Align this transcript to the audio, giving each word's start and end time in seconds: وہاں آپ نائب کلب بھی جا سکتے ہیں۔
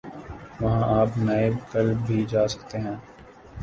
وہاں 0.61 0.99
آپ 0.99 1.17
نائب 1.17 1.53
کلب 1.71 1.97
بھی 1.97 2.25
جا 2.29 2.47
سکتے 2.47 2.77
ہیں۔ 2.77 2.95